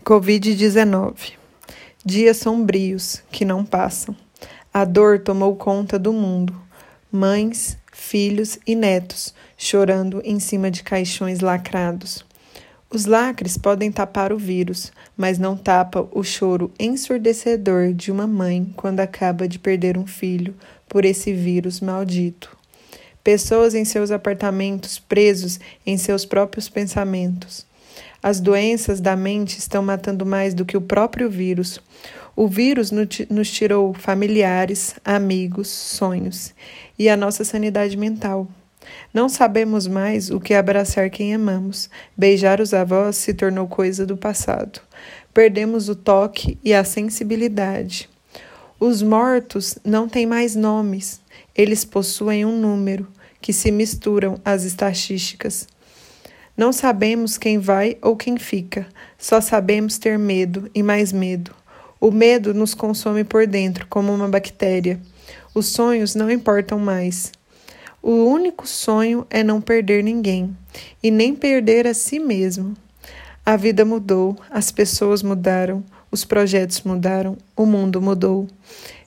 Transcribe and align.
Covid-19. 0.00 1.34
Dias 2.04 2.38
sombrios 2.38 3.22
que 3.30 3.44
não 3.44 3.64
passam. 3.64 4.16
A 4.74 4.84
dor 4.84 5.20
tomou 5.20 5.54
conta 5.54 5.98
do 5.98 6.12
mundo. 6.12 6.60
Mães, 7.10 7.78
filhos 7.92 8.58
e 8.66 8.74
netos 8.74 9.34
chorando 9.56 10.20
em 10.24 10.40
cima 10.40 10.70
de 10.70 10.82
caixões 10.82 11.38
lacrados. 11.38 12.24
Os 12.90 13.06
lacres 13.06 13.56
podem 13.56 13.92
tapar 13.92 14.32
o 14.32 14.38
vírus, 14.38 14.92
mas 15.16 15.38
não 15.38 15.56
tapa 15.56 16.08
o 16.10 16.24
choro 16.24 16.72
ensurdecedor 16.78 17.92
de 17.92 18.10
uma 18.10 18.26
mãe 18.26 18.72
quando 18.76 19.00
acaba 19.00 19.46
de 19.46 19.58
perder 19.58 19.96
um 19.96 20.06
filho 20.06 20.54
por 20.88 21.04
esse 21.04 21.32
vírus 21.32 21.80
maldito. 21.80 22.54
Pessoas 23.22 23.74
em 23.74 23.84
seus 23.84 24.10
apartamentos 24.10 24.98
presos 24.98 25.60
em 25.86 25.96
seus 25.96 26.24
próprios 26.24 26.68
pensamentos 26.68 27.64
as 28.22 28.38
doenças 28.38 29.00
da 29.00 29.16
mente 29.16 29.58
estão 29.58 29.82
matando 29.82 30.24
mais 30.24 30.54
do 30.54 30.64
que 30.64 30.76
o 30.76 30.80
próprio 30.80 31.28
vírus. 31.28 31.80
O 32.36 32.46
vírus 32.46 32.90
nos 32.90 33.50
tirou 33.50 33.92
familiares, 33.92 34.94
amigos, 35.04 35.68
sonhos 35.68 36.54
e 36.98 37.08
a 37.08 37.16
nossa 37.16 37.44
sanidade 37.44 37.96
mental. 37.96 38.48
Não 39.12 39.28
sabemos 39.28 39.86
mais 39.86 40.30
o 40.30 40.40
que 40.40 40.54
abraçar 40.54 41.10
quem 41.10 41.34
amamos. 41.34 41.90
Beijar 42.16 42.60
os 42.60 42.72
avós 42.72 43.16
se 43.16 43.34
tornou 43.34 43.66
coisa 43.66 44.06
do 44.06 44.16
passado. 44.16 44.80
Perdemos 45.34 45.88
o 45.88 45.94
toque 45.94 46.58
e 46.64 46.72
a 46.72 46.84
sensibilidade. 46.84 48.08
Os 48.78 49.02
mortos 49.02 49.78
não 49.84 50.08
têm 50.08 50.26
mais 50.26 50.56
nomes. 50.56 51.20
Eles 51.54 51.84
possuem 51.84 52.44
um 52.44 52.58
número 52.58 53.06
que 53.40 53.52
se 53.52 53.70
misturam 53.70 54.40
às 54.44 54.64
estatísticas. 54.64 55.66
Não 56.56 56.72
sabemos 56.72 57.38
quem 57.38 57.58
vai 57.58 57.96
ou 58.02 58.14
quem 58.14 58.36
fica, 58.36 58.86
só 59.18 59.40
sabemos 59.40 59.96
ter 59.96 60.18
medo 60.18 60.70
e 60.74 60.82
mais 60.82 61.10
medo. 61.10 61.54
O 61.98 62.10
medo 62.10 62.52
nos 62.52 62.74
consome 62.74 63.24
por 63.24 63.46
dentro, 63.46 63.86
como 63.86 64.12
uma 64.12 64.28
bactéria. 64.28 65.00
Os 65.54 65.68
sonhos 65.68 66.14
não 66.14 66.30
importam 66.30 66.78
mais. 66.78 67.32
O 68.02 68.24
único 68.24 68.66
sonho 68.66 69.26
é 69.30 69.42
não 69.42 69.60
perder 69.60 70.02
ninguém 70.02 70.54
e 71.02 71.10
nem 71.10 71.34
perder 71.34 71.86
a 71.86 71.94
si 71.94 72.18
mesmo. 72.18 72.76
A 73.46 73.56
vida 73.56 73.84
mudou, 73.84 74.36
as 74.50 74.70
pessoas 74.70 75.22
mudaram, 75.22 75.82
os 76.10 76.24
projetos 76.24 76.82
mudaram, 76.82 77.38
o 77.56 77.64
mundo 77.64 78.02
mudou. 78.02 78.46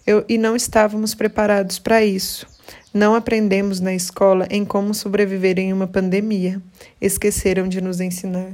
Eu, 0.08 0.26
e 0.28 0.38
não 0.38 0.56
estávamos 0.56 1.14
preparados 1.14 1.78
para 1.78 2.04
isso. 2.04 2.55
Não 2.96 3.14
aprendemos 3.14 3.82
na 3.82 3.94
escola 3.94 4.48
em 4.50 4.64
como 4.64 4.94
sobreviver 4.94 5.60
em 5.60 5.74
uma 5.74 5.86
pandemia. 5.86 6.62
Esqueceram 7.02 7.68
de 7.68 7.82
nos 7.82 8.00
ensinar. 8.00 8.54